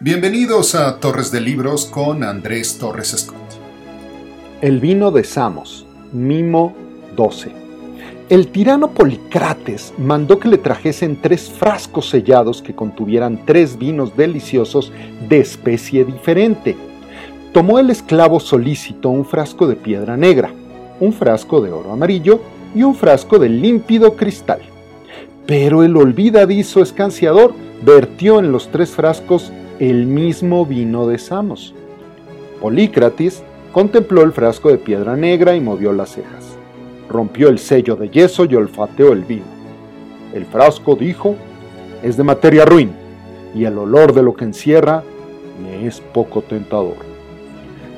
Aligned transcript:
Bienvenidos 0.00 0.76
a 0.76 1.00
Torres 1.00 1.32
de 1.32 1.40
Libros 1.40 1.84
con 1.84 2.22
Andrés 2.22 2.78
Torres 2.78 3.16
Scott. 3.18 3.36
El 4.60 4.78
vino 4.78 5.10
de 5.10 5.24
Samos, 5.24 5.86
Mimo 6.12 6.72
12. 7.16 7.50
El 8.28 8.46
tirano 8.46 8.92
Policrates 8.92 9.92
mandó 9.98 10.38
que 10.38 10.46
le 10.46 10.58
trajesen 10.58 11.20
tres 11.20 11.50
frascos 11.50 12.10
sellados 12.10 12.62
que 12.62 12.76
contuvieran 12.76 13.44
tres 13.44 13.76
vinos 13.76 14.16
deliciosos 14.16 14.92
de 15.28 15.40
especie 15.40 16.04
diferente. 16.04 16.76
Tomó 17.52 17.80
el 17.80 17.90
esclavo 17.90 18.38
solícito 18.38 19.08
un 19.08 19.24
frasco 19.24 19.66
de 19.66 19.74
piedra 19.74 20.16
negra, 20.16 20.52
un 21.00 21.12
frasco 21.12 21.60
de 21.60 21.72
oro 21.72 21.92
amarillo 21.92 22.40
y 22.72 22.84
un 22.84 22.94
frasco 22.94 23.40
de 23.40 23.48
límpido 23.48 24.14
cristal. 24.14 24.60
Pero 25.44 25.82
el 25.82 25.96
olvidadizo 25.96 26.82
escanciador 26.82 27.52
vertió 27.82 28.38
en 28.38 28.52
los 28.52 28.68
tres 28.70 28.90
frascos 28.90 29.50
el 29.78 30.06
mismo 30.06 30.66
vino 30.66 31.06
de 31.06 31.18
Samos. 31.18 31.72
Polícrates 32.60 33.44
contempló 33.72 34.22
el 34.22 34.32
frasco 34.32 34.70
de 34.70 34.78
piedra 34.78 35.16
negra 35.16 35.54
y 35.54 35.60
movió 35.60 35.92
las 35.92 36.10
cejas. 36.14 36.56
Rompió 37.08 37.48
el 37.48 37.60
sello 37.60 37.94
de 37.94 38.10
yeso 38.10 38.44
y 38.44 38.56
olfateó 38.56 39.12
el 39.12 39.22
vino. 39.22 39.44
El 40.34 40.46
frasco, 40.46 40.96
dijo, 40.96 41.36
es 42.02 42.16
de 42.16 42.24
materia 42.24 42.64
ruin, 42.64 42.90
y 43.54 43.64
el 43.64 43.78
olor 43.78 44.12
de 44.12 44.22
lo 44.24 44.34
que 44.34 44.44
encierra 44.46 45.04
me 45.62 45.86
es 45.86 46.00
poco 46.00 46.42
tentador. 46.42 46.96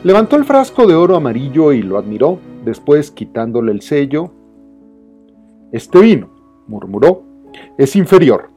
Levantó 0.04 0.36
el 0.36 0.44
frasco 0.44 0.86
de 0.86 0.94
oro 0.94 1.16
amarillo 1.16 1.72
y 1.72 1.82
lo 1.82 1.96
admiró, 1.96 2.38
después 2.62 3.10
quitándole 3.10 3.72
el 3.72 3.80
sello. 3.80 4.32
Este 5.72 5.98
vino, 5.98 6.28
murmuró, 6.66 7.22
es 7.78 7.96
inferior, 7.96 8.50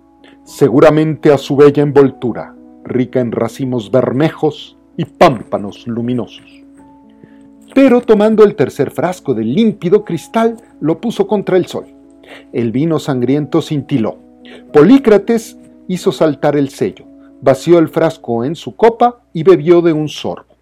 seguramente 0.44 1.31
a 1.31 1.38
su 1.38 1.55
bella 1.55 1.83
envoltura 1.83 2.53
rica 2.84 3.20
en 3.20 3.31
racimos 3.31 3.92
bermejos 3.92 4.78
y 4.98 5.06
pámpanos 5.06 5.88
luminosos. 5.88 6.64
Pero 7.73 8.02
tomando 8.02 8.44
el 8.44 8.56
tercer 8.56 8.92
frasco 8.92 9.34
de 9.34 9.44
límpido 9.44 10.06
cristal, 10.06 10.58
lo 10.80 11.00
puso 11.02 11.26
contra 11.26 11.58
el 11.58 11.66
sol. 11.66 11.86
El 12.52 12.72
vino 12.72 13.00
sangriento 13.00 13.61
cintiló. 13.61 14.17
Polícrates 14.72 15.58
hizo 15.88 16.11
saltar 16.11 16.56
el 16.56 16.70
sello, 16.70 17.06
vació 17.42 17.80
el 17.80 17.89
frasco 17.89 18.45
en 18.45 18.56
su 18.56 18.76
copa 18.76 19.22
y 19.34 19.44
bebió 19.44 19.81
de 19.81 19.94
un 19.94 20.08
sorbo. 20.08 20.56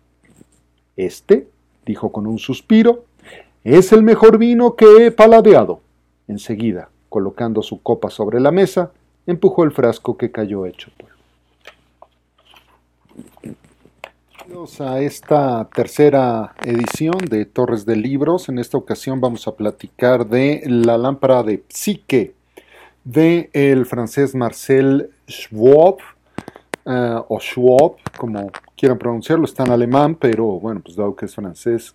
Este, 0.96 1.48
dijo 1.86 2.12
con 2.12 2.28
un 2.28 2.38
suspiro, 2.38 3.06
es 3.64 3.92
el 3.92 4.04
mejor 4.04 4.38
vino 4.38 4.76
que 4.76 5.06
he 5.06 5.12
paladeado. 5.12 5.82
Enseguida, 6.28 6.90
colocando 7.10 7.62
su 7.62 7.82
copa 7.82 8.10
sobre 8.10 8.40
la 8.40 8.52
mesa, 8.52 8.92
empujó 9.28 9.64
el 9.64 9.72
frasco 9.72 10.18
que 10.18 10.32
cayó 10.32 10.66
hecho 10.66 10.90
polvo. 10.98 11.21
Bienvenidos 13.22 14.82
a 14.82 15.00
esta 15.00 15.70
tercera 15.74 16.56
edición 16.66 17.18
de 17.30 17.46
Torres 17.46 17.86
de 17.86 17.96
Libros. 17.96 18.50
En 18.50 18.58
esta 18.58 18.78
ocasión 18.78 19.22
vamos 19.22 19.48
a 19.48 19.56
platicar 19.56 20.28
de 20.28 20.64
La 20.66 20.98
lámpara 20.98 21.44
de 21.44 21.64
Psique 21.70 22.34
de 23.04 23.50
el 23.54 23.86
francés 23.86 24.34
Marcel 24.36 25.12
Schwab 25.30 25.98
uh, 26.86 27.24
o 27.28 27.40
Schwab, 27.40 27.96
como 28.18 28.52
quieran 28.76 28.98
pronunciarlo, 28.98 29.46
está 29.46 29.64
en 29.64 29.72
alemán, 29.72 30.16
pero 30.16 30.46
bueno, 30.60 30.82
pues 30.84 30.96
dado 30.96 31.16
que 31.16 31.26
es 31.26 31.36
francés 31.36 31.94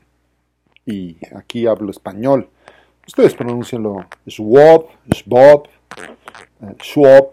y 0.84 1.16
aquí 1.34 1.66
hablo 1.66 1.90
español, 1.90 2.48
ustedes 3.06 3.34
pronuncianlo 3.34 4.06
Schwab, 4.28 4.86
Schwab, 5.14 5.68
uh, 6.60 6.74
Schwab, 6.82 7.30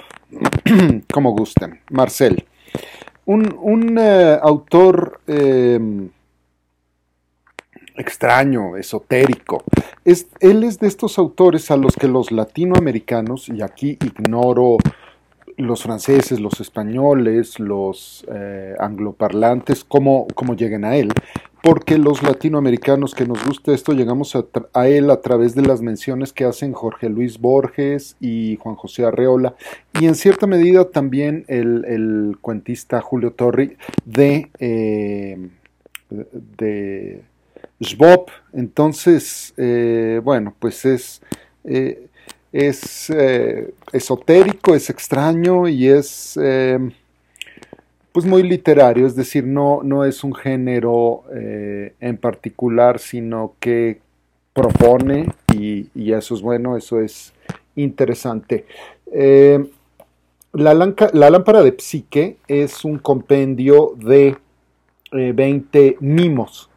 como 1.13 1.31
gusten. 1.31 1.79
Marcel 1.89 2.45
un, 3.25 3.57
un 3.61 3.97
uh, 3.97 4.39
autor 4.41 5.21
eh, 5.27 5.79
extraño, 7.95 8.75
esotérico. 8.77 9.63
Es, 10.03 10.27
él 10.39 10.63
es 10.63 10.79
de 10.79 10.87
estos 10.87 11.17
autores 11.17 11.71
a 11.71 11.77
los 11.77 11.95
que 11.95 12.07
los 12.07 12.31
latinoamericanos, 12.31 13.49
y 13.49 13.61
aquí 13.61 13.97
ignoro 14.01 14.77
los 15.57 15.83
franceses, 15.83 16.39
los 16.39 16.59
españoles, 16.59 17.59
los 17.59 18.25
eh, 18.31 18.75
angloparlantes, 18.79 19.83
cómo, 19.83 20.27
cómo 20.33 20.55
lleguen 20.55 20.83
a 20.83 20.95
él, 20.95 21.11
porque 21.63 21.97
los 21.97 22.21
latinoamericanos 22.23 23.15
que 23.15 23.25
nos 23.25 23.41
gusta 23.45 23.73
esto 23.73 23.93
llegamos 23.93 24.35
a, 24.35 24.87
él 24.89 25.09
a 25.09 25.21
través 25.21 25.55
de 25.55 25.61
las 25.61 25.81
menciones 25.81 26.33
que 26.33 26.43
hacen 26.43 26.73
Jorge 26.73 27.07
Luis 27.07 27.39
Borges 27.39 28.17
y 28.19 28.57
Juan 28.57 28.75
José 28.75 29.05
Arreola, 29.05 29.55
y 29.97 30.07
en 30.07 30.15
cierta 30.15 30.45
medida 30.45 30.89
también 30.89 31.45
el, 31.47 32.37
cuentista 32.41 32.99
Julio 32.99 33.31
Torri 33.31 33.77
de, 34.03 34.49
eh, 34.59 35.37
de 36.09 37.21
Schwab. 37.81 38.25
Entonces, 38.51 39.53
eh, 39.55 40.19
bueno, 40.21 40.53
pues 40.59 40.83
es, 40.83 41.21
eh, 41.63 42.07
es 42.51 43.09
esotérico, 43.93 44.75
es 44.75 44.89
extraño 44.89 45.69
y 45.69 45.87
es 45.87 46.37
pues 48.13 48.27
muy 48.27 48.43
literario, 48.43 49.07
es 49.07 49.15
decir, 49.15 49.43
no, 49.43 49.81
no 49.83 50.05
es 50.05 50.23
un 50.23 50.35
género 50.35 51.23
eh, 51.35 51.95
en 51.99 52.17
particular, 52.17 52.99
sino 52.99 53.55
que 53.59 53.99
propone 54.53 55.33
y, 55.51 55.89
y, 55.95 56.13
eso 56.13 56.35
es 56.35 56.41
bueno, 56.43 56.77
eso 56.77 57.01
es 57.01 57.33
interesante. 57.75 58.67
Eh, 59.11 59.67
la, 60.53 60.75
lámpara 60.75 61.63
de 61.63 61.75
psique 61.79 62.37
es 62.47 62.85
un 62.85 62.99
compendio 62.99 63.93
de 63.97 64.37
eh, 65.11 65.31
20 65.33 65.97
mimos. 65.99 66.69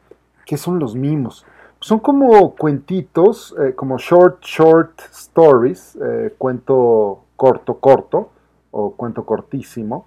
¿Qué 0.46 0.56
son 0.56 0.78
los 0.78 0.94
mimos? 0.94 1.44
Son 1.80 1.98
como 1.98 2.54
cuentitos, 2.54 3.54
eh, 3.62 3.74
como 3.74 3.98
short, 3.98 4.42
short 4.42 5.00
stories, 5.12 5.98
cuento 6.38 7.24
corto, 7.36 7.78
corto 7.78 8.30
o 8.70 8.92
cuento 8.92 9.26
cortísimo 9.26 10.06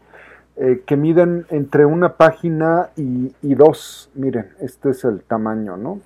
eh, 0.61 0.83
que 0.85 0.97
miden 0.97 1.45
entre 1.51 1.85
una 1.85 2.17
página 2.17 2.89
y, 2.97 3.31
dos. 3.55 4.09
Miren, 4.13 4.49
este 4.59 4.89
es 4.89 5.05
el 5.05 5.21
tamaño, 5.21 5.77
¿no? 5.77 6.01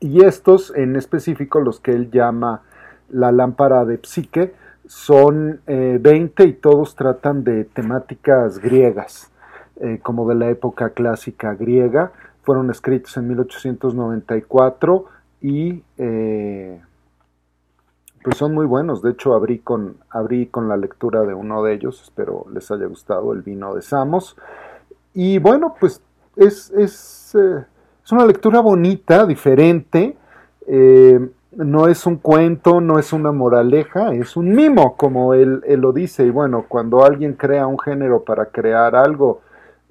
Y 0.00 0.24
estos, 0.24 0.72
en 0.74 0.96
específico, 0.96 1.60
los 1.60 1.78
que 1.78 1.90
él 1.90 2.10
llama 2.10 2.62
la 3.10 3.32
lámpara 3.32 3.84
de 3.84 4.00
psique, 4.02 4.54
son 4.86 5.60
eh, 5.66 5.98
20 6.00 6.44
y 6.44 6.54
todos 6.54 6.94
tratan 6.94 7.44
de 7.44 7.64
temáticas 7.64 8.60
griegas, 8.60 9.30
eh, 9.78 10.00
como 10.02 10.26
de 10.26 10.36
la 10.36 10.48
época 10.48 10.88
clásica 10.90 11.54
griega. 11.54 12.12
Fueron 12.44 12.70
escritos 12.70 13.14
en 13.18 13.28
1894 13.28 15.04
y 15.42 15.82
pues 18.26 18.38
son 18.38 18.54
muy 18.54 18.66
buenos. 18.66 19.02
De 19.02 19.12
hecho, 19.12 19.34
abrí 19.34 19.60
con, 19.60 19.98
abrí 20.10 20.46
con 20.46 20.68
la 20.68 20.76
lectura 20.76 21.22
de 21.22 21.32
uno 21.32 21.62
de 21.62 21.74
ellos. 21.74 22.02
Espero 22.02 22.44
les 22.52 22.68
haya 22.72 22.86
gustado 22.86 23.32
el 23.32 23.42
vino 23.42 23.72
de 23.72 23.82
Samos. 23.82 24.36
Y 25.14 25.38
bueno, 25.38 25.76
pues 25.78 26.02
es, 26.34 26.72
es, 26.72 27.36
eh, 27.36 27.64
es 28.04 28.10
una 28.10 28.26
lectura 28.26 28.58
bonita, 28.58 29.26
diferente. 29.26 30.16
Eh, 30.66 31.20
no 31.52 31.86
es 31.86 32.04
un 32.04 32.16
cuento, 32.16 32.80
no 32.80 32.98
es 32.98 33.12
una 33.12 33.30
moraleja, 33.30 34.12
es 34.12 34.36
un 34.36 34.52
mimo, 34.56 34.96
como 34.96 35.32
él, 35.32 35.62
él, 35.64 35.78
lo 35.78 35.92
dice. 35.92 36.26
Y 36.26 36.30
bueno, 36.30 36.64
cuando 36.66 37.04
alguien 37.04 37.34
crea 37.34 37.68
un 37.68 37.78
género 37.78 38.24
para 38.24 38.46
crear 38.46 38.96
algo, 38.96 39.42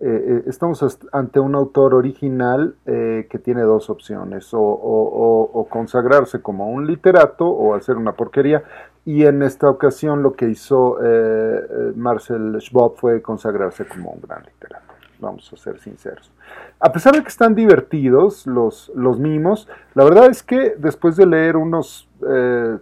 eh, 0.07 0.43
estamos 0.45 0.85
ante 1.13 1.39
un 1.39 1.55
autor 1.55 1.95
original 1.95 2.75
eh, 2.85 3.25
que 3.27 3.39
tiene 3.39 3.63
dos 3.63 3.89
opciones, 3.89 4.49
o, 4.51 5.67
consagrarse 5.67 6.41
como 6.43 6.69
un 6.69 6.85
literato 6.85 7.47
o 7.47 7.73
hacer 7.73 7.97
una 7.97 8.11
porquería. 8.11 8.63
Y 9.03 9.25
en 9.25 9.41
esta 9.41 9.67
ocasión 9.67 10.21
lo 10.21 10.33
que 10.33 10.47
hizo 10.47 10.99
eh, 11.03 11.91
Marcel 11.95 12.55
Schwab 12.59 12.95
fue 12.97 13.23
consagrarse 13.23 13.87
como 13.87 14.11
un 14.11 14.21
gran 14.21 14.43
literato, 14.43 14.93
vamos 15.19 15.51
a 15.51 15.57
ser 15.57 15.79
sinceros. 15.79 16.31
A 16.79 16.91
pesar 16.91 17.15
de 17.15 17.23
que 17.23 17.29
están 17.29 17.55
divertidos 17.55 18.45
los, 18.45 18.91
los 18.93 19.19
mimos, 19.19 19.67
la 19.95 20.03
verdad 20.03 20.27
es 20.27 20.43
que 20.43 20.75
después 20.77 21.15
de 21.15 21.25
leer 21.25 21.57
unos 21.57 22.07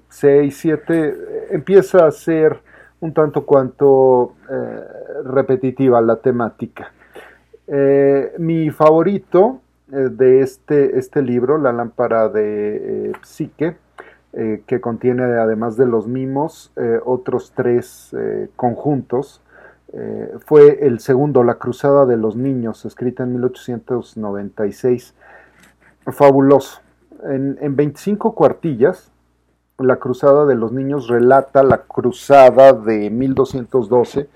6, 0.10 0.58
7, 0.58 1.48
empieza 1.52 2.06
a 2.06 2.12
ser 2.12 2.62
un 3.00 3.14
tanto 3.14 3.46
cuanto 3.46 4.34
repetitiva 5.24 6.02
la 6.02 6.18
temática. 6.18 6.92
Eh, 7.68 8.34
mi 8.40 8.70
favorito 8.72 9.62
eh, 9.92 10.10
de 10.12 10.42
este, 10.42 11.00
este, 11.00 11.22
libro, 11.22 11.58
La 11.58 11.72
lámpara 11.72 12.28
de 12.28 13.10
eh, 13.10 13.12
Psique, 13.24 13.78
que 14.66 14.82
contiene 14.82 15.22
además 15.26 15.78
de 15.78 15.86
los 15.86 16.08
mimos 16.08 16.72
otros 17.06 17.54
tres 17.56 18.16
conjuntos, 18.56 19.44
fue 20.48 20.88
el 20.88 21.02
segundo, 21.02 21.44
La 21.44 21.60
Cruzada 21.60 22.08
de 22.08 22.18
los 22.18 22.36
Niños, 22.36 22.84
escrita 22.86 23.22
en 23.22 23.34
1896. 23.34 25.14
Fabuloso. 26.08 26.82
En, 27.26 27.60
en 27.62 27.76
25 27.76 28.34
cuartillas, 28.34 29.12
La 29.78 29.98
Cruzada 29.98 30.48
de 30.48 30.56
los 30.56 30.72
Niños 30.72 31.10
relata 31.10 31.62
la 31.62 31.84
cruzada 31.84 32.74
de 32.74 33.12
1212 33.12 34.30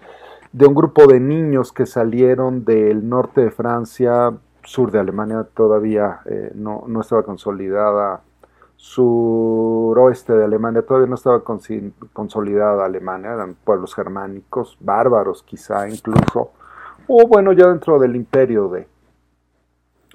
de 0.52 0.66
un 0.66 0.76
grupo 0.76 1.08
de 1.08 1.20
niños 1.20 1.72
que 1.72 1.86
salieron 1.86 2.66
del 2.66 3.08
norte 3.08 3.42
de 3.42 3.52
Francia, 3.52 4.34
sur 4.64 4.92
de 4.92 5.00
Alemania 5.00 5.46
todavía 5.54 6.20
eh, 6.26 6.52
no, 6.56 6.84
no, 6.88 7.02
estaba 7.02 7.24
consolidada, 7.24 8.22
suroeste 8.76 10.34
de 10.34 10.44
Alemania 10.44 10.82
todavía 10.82 11.08
no 11.08 11.16
estaba 11.16 11.44
consolidada 12.14 12.86
Alemania, 12.86 13.34
eran 13.34 13.56
pueblos 13.56 13.96
germánicos, 13.96 14.78
bárbaros 14.80 15.44
quizá 15.44 15.90
incluso, 15.90 16.52
o 17.08 17.28
bueno, 17.28 17.54
ya 17.54 17.68
dentro 17.68 17.98
del 17.98 18.16
imperio 18.16 18.68
de 18.68 18.88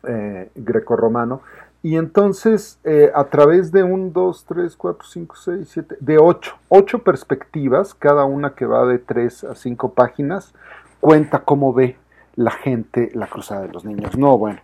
eh, 0.04 0.50
grecorromano. 0.54 1.40
Y 1.82 1.96
entonces, 1.96 2.78
eh, 2.84 3.10
a 3.12 3.24
través 3.24 3.72
de 3.72 3.82
un, 3.82 4.12
dos, 4.12 4.44
tres, 4.46 4.76
cuatro, 4.76 5.04
cinco, 5.06 5.34
seis, 5.34 5.68
siete, 5.68 5.96
de 5.98 6.16
ocho, 6.18 6.56
ocho 6.68 7.00
perspectivas, 7.00 7.92
cada 7.92 8.24
una 8.24 8.54
que 8.54 8.66
va 8.66 8.86
de 8.86 8.98
tres 8.98 9.42
a 9.42 9.56
cinco 9.56 9.92
páginas, 9.92 10.54
cuenta 11.00 11.40
cómo 11.40 11.72
ve 11.72 11.96
la 12.36 12.52
gente 12.52 13.10
la 13.14 13.26
cruzada 13.26 13.62
de 13.62 13.72
los 13.72 13.84
niños. 13.84 14.16
No, 14.16 14.38
bueno, 14.38 14.60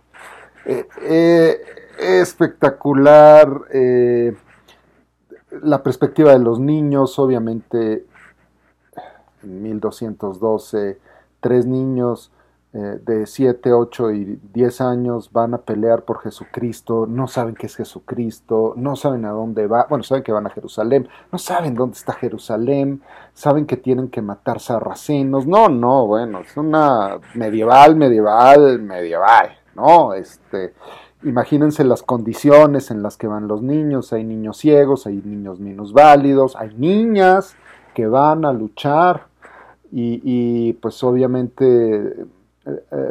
eh, 0.65 1.57
espectacular. 1.99 3.49
la 5.61 5.83
perspectiva 5.83 6.31
de 6.31 6.39
los 6.39 6.59
niños, 6.59 7.19
obviamente, 7.19 8.05
en 9.43 9.63
1212, 9.63 10.99
tres 11.41 11.65
niños 11.65 12.31
eh, 12.71 12.99
de 13.03 13.25
7, 13.25 13.73
8 13.73 14.11
y 14.11 14.39
10 14.53 14.81
años 14.81 15.31
van 15.31 15.55
a 15.55 15.57
pelear 15.57 16.03
por 16.03 16.21
Jesucristo, 16.21 17.07
no 17.09 17.27
saben 17.27 17.55
qué 17.55 17.65
es 17.65 17.75
Jesucristo, 17.75 18.75
no 18.77 18.95
saben 18.95 19.25
a 19.25 19.31
dónde 19.31 19.65
va, 19.65 19.87
bueno, 19.89 20.03
saben 20.03 20.23
que 20.23 20.31
van 20.31 20.45
a 20.45 20.51
Jerusalén, 20.51 21.09
no 21.31 21.39
saben 21.39 21.73
dónde 21.73 21.97
está 21.97 22.13
Jerusalén, 22.13 23.01
saben 23.33 23.65
que 23.65 23.75
tienen 23.75 24.09
que 24.09 24.21
matar 24.21 24.59
sarracenos, 24.59 25.47
no, 25.47 25.67
no, 25.67 26.05
bueno, 26.05 26.41
es 26.41 26.55
una 26.57 27.17
medieval, 27.33 27.95
medieval, 27.95 28.79
medieval, 28.83 29.49
¿no? 29.73 30.13
Este, 30.13 30.75
imagínense 31.23 31.83
las 31.83 32.03
condiciones 32.03 32.91
en 32.91 33.01
las 33.01 33.17
que 33.17 33.25
van 33.25 33.47
los 33.47 33.63
niños, 33.63 34.13
hay 34.13 34.23
niños 34.23 34.57
ciegos, 34.57 35.07
hay 35.07 35.23
niños 35.25 35.59
minusválidos, 35.59 36.55
hay 36.55 36.75
niñas 36.75 37.55
que 37.95 38.05
van 38.05 38.45
a 38.45 38.53
luchar 38.53 39.25
y, 39.91 40.21
y 40.23 40.73
pues 40.73 41.03
obviamente 41.03 42.27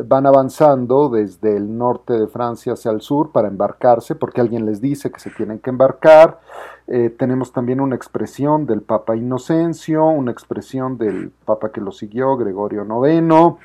van 0.04 0.26
avanzando 0.26 1.08
desde 1.08 1.56
el 1.56 1.76
norte 1.76 2.14
de 2.14 2.26
Francia 2.26 2.74
hacia 2.74 2.90
el 2.90 3.00
sur 3.00 3.32
para 3.32 3.48
embarcarse, 3.48 4.14
porque 4.14 4.40
alguien 4.40 4.66
les 4.66 4.80
dice 4.80 5.10
que 5.10 5.20
se 5.20 5.30
tienen 5.30 5.58
que 5.58 5.70
embarcar. 5.70 6.40
Eh, 6.86 7.10
tenemos 7.10 7.52
también 7.52 7.80
una 7.80 7.96
expresión 7.96 8.66
del 8.66 8.82
Papa 8.82 9.16
Inocencio, 9.16 10.04
una 10.06 10.32
expresión 10.32 10.98
del 10.98 11.30
Papa 11.44 11.70
que 11.72 11.80
lo 11.80 11.92
siguió, 11.92 12.36
Gregorio 12.36 12.84
IX, 12.84 13.56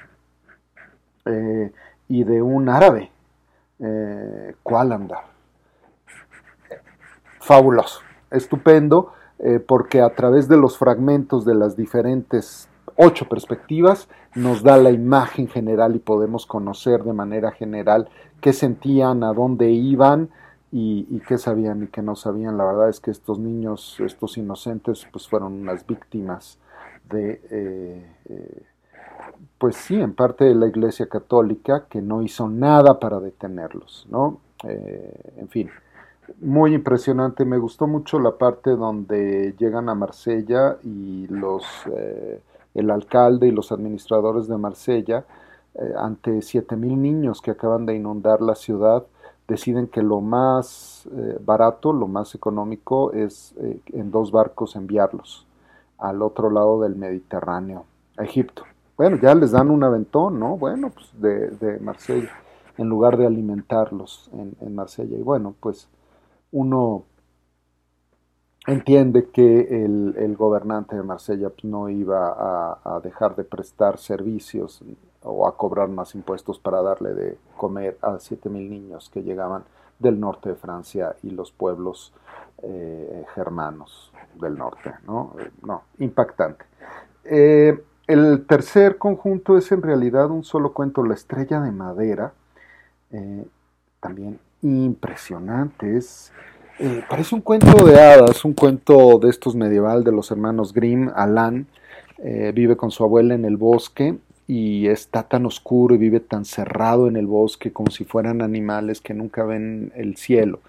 y 2.10 2.24
de 2.24 2.42
un 2.42 2.70
árabe, 2.70 3.12
eh, 3.80 4.56
andar? 4.66 5.24
Fabuloso, 7.40 8.02
estupendo, 8.32 9.14
porque 9.68 10.02
a 10.02 10.10
través 10.16 10.48
de 10.48 10.56
los 10.56 10.78
fragmentos 10.78 11.44
de 11.44 11.56
las 11.56 11.76
diferentes 11.76 12.70
ocho 12.96 13.28
perspectivas, 13.28 14.08
nos 14.36 14.64
da 14.64 14.78
la 14.78 14.92
imagen 14.92 15.48
general 15.48 15.96
y 15.96 16.00
podemos 16.00 16.46
conocer 16.46 17.04
de 17.04 17.14
manera 17.14 17.52
general 17.52 18.10
qué 18.42 18.54
sentían, 18.54 19.24
a 19.24 19.34
dónde 19.34 19.72
iban 19.72 20.30
y, 20.72 21.20
qué 21.28 21.38
sabían 21.38 21.84
y 21.84 21.88
qué 21.88 22.02
no 22.02 22.16
sabían. 22.16 22.58
La 22.58 22.66
verdad 22.66 22.90
es 22.90 23.00
que 23.00 23.12
estos 23.12 23.40
niños, 23.40 24.00
estos 24.00 24.38
inocentes, 24.38 25.08
pues 25.12 25.28
fueron 25.28 25.54
unas 25.54 25.86
víctimas 25.86 26.58
de, 27.10 27.42
eh, 27.52 28.06
eh, 28.26 28.64
pues 29.58 29.76
sí, 29.76 29.96
en 30.00 30.14
parte 30.16 30.46
de 30.46 30.56
la 30.56 30.68
Iglesia 30.68 31.08
Católica 31.08 31.86
que 31.88 32.02
no 32.02 32.24
hizo 32.24 32.50
nada 32.50 33.00
para 33.00 33.20
detenerlos, 33.20 34.08
¿no? 34.10 34.40
Eh, 34.64 35.34
en 35.38 35.50
fin, 35.50 35.70
muy 36.42 36.74
impresionante. 36.74 37.46
Me 37.46 37.60
gustó 37.60 37.86
mucho 37.86 38.20
la 38.20 38.38
parte 38.38 38.72
donde 38.72 39.54
llegan 39.60 39.90
a 39.90 39.96
Marsella 39.96 40.78
y 40.84 41.28
los 41.28 41.64
el 42.74 42.90
alcalde 42.90 43.48
y 43.48 43.52
los 43.52 43.72
administradores 43.72 44.48
de 44.48 44.58
Marsella, 44.58 45.26
eh, 45.76 45.94
ante 45.98 46.32
7.000 46.32 46.98
niños 46.98 47.42
que 47.42 47.52
acaban 47.52 47.86
de 47.86 47.96
inundar 47.96 48.42
la 48.42 48.56
ciudad, 48.56 49.06
deciden 49.48 49.88
que 49.88 50.02
lo 50.02 50.22
más 50.22 51.08
eh, 51.12 51.38
barato, 51.44 51.94
lo 51.94 52.08
más 52.08 52.36
económico 52.36 53.12
es 53.12 53.54
eh, 53.58 53.80
en 53.94 54.12
dos 54.12 54.32
barcos 54.32 54.76
enviarlos 54.76 55.46
al 55.98 56.22
otro 56.22 56.50
lado 56.50 56.82
del 56.82 56.96
Mediterráneo, 56.96 57.86
a 58.18 58.24
Egipto. 58.24 58.64
Bueno, 58.98 59.18
ya 59.22 59.34
les 59.34 59.52
dan 59.52 59.72
un 59.72 59.84
aventón, 59.84 60.40
¿no? 60.40 60.58
Bueno, 60.58 60.92
pues 60.92 61.10
de, 61.20 61.50
de 61.50 61.80
Marsella, 61.80 62.30
en 62.78 62.90
lugar 62.90 63.18
de 63.18 63.26
alimentarlos 63.26 64.30
en, 64.34 64.56
en 64.62 64.76
Marsella. 64.76 65.18
Y 65.18 65.22
bueno, 65.22 65.56
pues 65.60 65.88
uno 66.52 67.04
entiende 68.68 69.30
que 69.30 69.84
el, 69.84 70.36
gobernante 70.38 70.96
de 70.96 71.04
Marsella 71.04 71.50
pues, 71.50 71.66
no 71.66 71.90
iba 71.90 72.80
a, 72.84 73.00
dejar 73.02 73.36
de 73.36 73.44
prestar 73.44 73.98
servicios 73.98 74.84
o 75.22 75.48
a 75.48 75.58
cobrar 75.58 75.90
más 75.90 76.16
impuestos 76.16 76.60
para 76.60 76.82
darle 76.82 77.14
de 77.14 77.38
comer 77.58 77.98
a 78.02 78.14
7.000 78.14 78.50
niños 78.50 79.10
que 79.10 79.24
llegaban 79.24 79.64
del 80.00 80.20
norte 80.20 80.50
de 80.50 80.56
Francia 80.56 81.16
y 81.24 81.32
los 81.32 81.52
pueblos 81.52 82.14
eh, 82.62 83.26
germanos 83.34 84.12
del 84.36 84.58
norte. 84.58 84.94
No, 85.08 85.36
eh, 85.40 85.52
no 85.64 85.84
impactante. 86.00 86.66
Eh, 87.24 87.84
el 88.08 88.46
tercer 88.46 88.98
conjunto 88.98 89.58
es 89.58 89.72
en 89.72 89.82
realidad 89.82 90.30
un 90.30 90.44
solo 90.44 90.74
cuento, 90.74 91.04
La 91.04 91.14
estrella 91.14 91.62
de 91.62 91.72
madera, 91.72 92.34
también 94.00 94.40
impresionante, 94.62 95.98
es 95.98 96.34
eh, 96.86 97.02
parece 97.10 97.34
un 97.34 97.40
cuento 97.40 97.86
de 97.86 97.98
hadas, 97.98 98.44
un 98.44 98.52
cuento 98.52 99.18
de 99.18 99.30
estos 99.30 99.56
medieval 99.56 100.04
de 100.04 100.12
los 100.12 100.32
hermanos 100.32 100.74
Grimm. 100.74 101.10
Alan 101.16 101.66
eh, 102.18 102.52
vive 102.54 102.76
con 102.76 102.92
su 102.92 103.06
abuela 103.06 103.36
en 103.36 103.46
el 103.46 103.56
bosque 103.56 104.18
y 104.50 104.88
está 104.88 105.24
tan 105.24 105.46
oscuro 105.46 105.96
y 105.96 105.98
vive 105.98 106.20
tan 106.20 106.44
cerrado 106.44 107.08
en 107.08 107.16
el 107.16 107.26
bosque 107.26 107.72
como 107.72 107.90
si 107.90 108.04
fueran 108.04 108.42
animales 108.42 109.00
que 109.00 109.14
nunca 109.14 109.46
ven 109.46 109.94
el 109.96 110.18
cielo, 110.18 110.60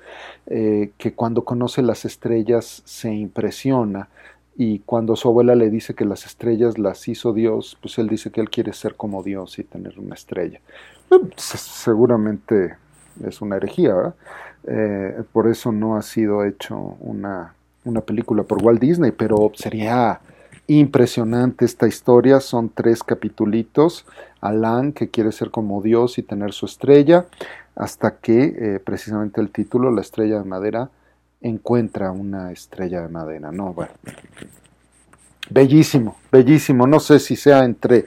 eh, 0.47 0.93
que 0.99 1.15
cuando 1.15 1.43
conoce 1.43 1.83
las 1.83 2.05
estrellas 2.05 2.83
se 2.85 3.13
impresiona 3.13 4.09
y 4.57 4.79
cuando 4.87 5.17
su 5.17 5.27
abuela 5.27 5.57
le 5.57 5.69
dice 5.69 5.95
que 5.95 6.05
las 6.05 6.27
estrellas 6.27 6.79
las 6.79 7.09
hizo 7.09 7.33
Dios, 7.33 7.77
pues 7.81 7.99
él 7.99 8.07
dice 8.07 8.31
que 8.31 8.41
él 8.41 8.51
quiere 8.51 8.73
ser 8.73 8.95
como 8.95 9.25
Dios 9.25 9.59
y 9.59 9.65
tener 9.65 9.99
una 9.99 10.15
estrella. 10.15 10.61
seguramente 11.35 12.77
es 13.27 13.41
una 13.41 13.57
herejía, 13.57 13.95
¿verdad? 13.95 14.15
Eh, 14.67 15.23
por 15.33 15.47
eso 15.47 15.73
no 15.73 15.97
ha 15.97 16.03
sido 16.03 16.45
hecho 16.45 16.97
una, 17.01 17.55
una, 17.85 18.01
película 18.01 18.45
por 18.45 18.63
Walt 18.63 18.81
Disney, 18.81 19.13
pero 19.13 19.53
sería 19.55 20.21
impresionante 20.67 21.65
esta 21.65 21.87
historia. 21.87 22.41
Son 22.41 22.71
tres 22.71 23.03
capitulitos. 23.03 24.07
Alan, 24.41 24.93
que 24.93 25.09
quiere 25.09 25.33
ser 25.33 25.51
como 25.51 25.81
Dios 25.83 26.19
y 26.19 26.23
tener 26.23 26.53
su 26.53 26.67
estrella, 26.67 27.25
hasta 27.75 28.17
que 28.17 28.45
eh, 28.45 28.81
precisamente 28.85 29.41
el 29.41 29.51
título, 29.51 29.91
La 29.91 30.03
estrella 30.03 30.39
de 30.39 30.45
madera, 30.45 30.91
encuentra 31.41 32.11
una 32.11 32.53
estrella 32.53 33.01
de 33.03 33.09
madera. 33.09 33.53
No, 33.53 33.73
bueno. 33.73 33.93
Bellísimo, 35.51 36.17
bellísimo. 36.33 36.87
No 36.87 37.01
sé 37.01 37.19
si 37.19 37.37
sea 37.37 37.65
entre 37.65 38.07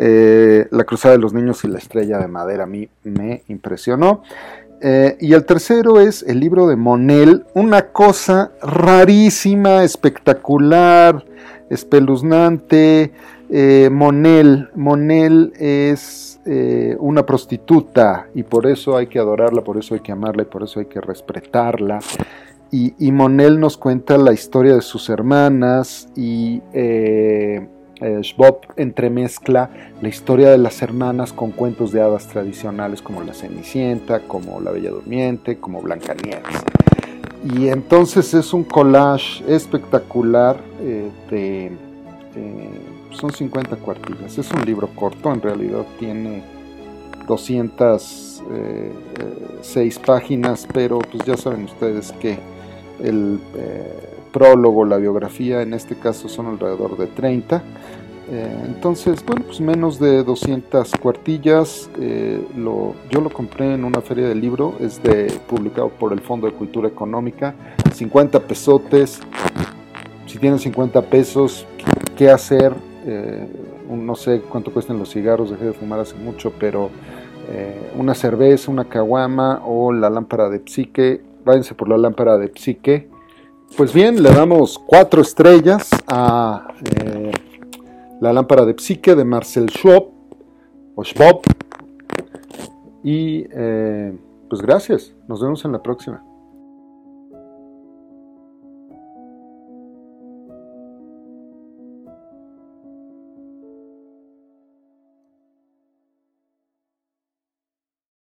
eh, 0.00 0.68
La 0.70 0.84
Cruzada 0.84 1.16
de 1.16 1.20
los 1.20 1.34
Niños 1.34 1.64
y 1.64 1.68
La 1.68 1.78
Estrella 1.78 2.18
de 2.18 2.28
Madera. 2.28 2.64
A 2.64 2.66
mí 2.66 2.88
me 3.02 3.42
impresionó. 3.48 4.22
Eh, 4.80 5.16
y 5.20 5.32
el 5.32 5.44
tercero 5.44 6.00
es 6.00 6.22
el 6.22 6.38
libro 6.38 6.68
de 6.68 6.76
Monel, 6.76 7.44
una 7.54 7.88
cosa 7.88 8.52
rarísima, 8.62 9.82
espectacular, 9.82 11.24
espeluznante. 11.68 13.10
Eh, 13.50 13.90
Monel, 13.90 14.68
Monel 14.76 15.52
es 15.58 16.26
una 16.98 17.26
prostituta 17.26 18.28
y 18.34 18.42
por 18.42 18.66
eso 18.66 18.96
hay 18.96 19.06
que 19.06 19.18
adorarla, 19.18 19.62
por 19.62 19.76
eso 19.76 19.92
hay 19.92 20.00
que 20.00 20.12
amarla 20.12 20.44
y 20.44 20.46
por 20.46 20.62
eso 20.62 20.80
hay 20.80 20.86
que 20.86 20.98
respetarla. 20.98 21.98
Y, 22.70 22.94
y 22.98 23.12
Monel 23.12 23.60
nos 23.60 23.76
cuenta 23.76 24.16
la 24.16 24.32
historia 24.32 24.74
de 24.74 24.80
sus 24.80 25.10
hermanas 25.10 26.08
y 26.16 26.62
eh, 28.00 28.20
entremezcla 28.76 29.70
la 30.00 30.08
historia 30.08 30.50
de 30.50 30.58
las 30.58 30.82
hermanas 30.82 31.32
con 31.32 31.52
cuentos 31.52 31.92
de 31.92 32.00
hadas 32.00 32.26
tradicionales 32.28 33.02
como 33.02 33.22
la 33.22 33.34
Cenicienta, 33.34 34.20
como 34.20 34.60
la 34.60 34.70
Bella 34.70 34.90
Durmiente, 34.90 35.58
como 35.58 35.80
Blancanieves. 35.82 36.64
Y 37.44 37.68
entonces 37.68 38.34
es 38.34 38.52
un 38.52 38.64
collage 38.64 39.44
espectacular 39.46 40.60
eh, 40.80 41.10
de, 41.30 41.72
son 43.10 43.32
50 43.32 43.76
cuartillas. 43.76 44.38
Es 44.38 44.50
un 44.52 44.64
libro 44.64 44.88
corto, 44.94 45.32
en 45.32 45.40
realidad 45.40 45.84
tiene 45.98 46.42
206 47.26 48.42
eh, 49.76 50.00
páginas, 50.04 50.66
pero 50.72 50.98
pues 50.98 51.24
ya 51.24 51.36
saben 51.36 51.64
ustedes 51.64 52.12
que 52.12 52.38
el 53.00 53.40
eh, 53.56 54.17
prólogo, 54.32 54.84
la 54.84 54.96
biografía, 54.96 55.62
en 55.62 55.74
este 55.74 55.96
caso 55.96 56.28
son 56.28 56.46
alrededor 56.46 56.96
de 56.96 57.06
30. 57.06 57.62
Eh, 58.30 58.62
entonces, 58.66 59.24
bueno, 59.24 59.42
pues 59.46 59.60
menos 59.60 59.98
de 59.98 60.22
200 60.22 60.92
cuartillas. 61.00 61.88
Eh, 61.98 62.46
lo, 62.56 62.94
yo 63.10 63.20
lo 63.20 63.30
compré 63.30 63.72
en 63.72 63.84
una 63.84 64.02
feria 64.02 64.28
de 64.28 64.34
libro, 64.34 64.74
es 64.80 65.02
de, 65.02 65.32
publicado 65.48 65.88
por 65.88 66.12
el 66.12 66.20
Fondo 66.20 66.46
de 66.46 66.52
Cultura 66.52 66.88
Económica. 66.88 67.54
50 67.94 68.40
pesotes. 68.40 69.20
Si 70.26 70.38
tienes 70.38 70.60
50 70.62 71.02
pesos, 71.02 71.66
¿qué 72.16 72.30
hacer? 72.30 72.74
Eh, 73.06 73.46
no 73.90 74.14
sé 74.14 74.42
cuánto 74.42 74.72
cuestan 74.72 74.98
los 74.98 75.10
cigarros, 75.10 75.50
dejé 75.50 75.64
de 75.64 75.72
fumar 75.72 76.00
hace 76.00 76.14
mucho, 76.14 76.52
pero 76.60 76.90
una 77.96 78.14
cerveza, 78.14 78.70
una 78.70 78.84
caguama 78.84 79.62
o 79.64 79.90
la 79.90 80.10
lámpara 80.10 80.50
de 80.50 80.60
psique. 80.66 81.22
Váyanse 81.46 81.74
por 81.74 81.88
la 81.88 81.96
lámpara 81.96 82.36
de 82.36 82.52
psique. 82.54 83.08
Pues 83.76 83.92
bien, 83.92 84.22
le 84.22 84.30
damos 84.30 84.78
cuatro 84.78 85.22
estrellas 85.22 85.88
a 86.06 86.68
la 88.20 88.32
lámpara 88.32 88.64
de 88.64 88.74
psique 88.76 89.14
de 89.14 89.24
Marcel 89.24 89.70
Schwab, 89.70 90.06
o 90.96 91.04
Schwab. 91.04 91.40
Y 93.04 93.46
eh, 93.52 94.18
pues 94.50 94.60
gracias, 94.60 95.14
nos 95.28 95.40
vemos 95.40 95.64
en 95.64 95.72
la 95.72 95.82
próxima. 95.82 96.22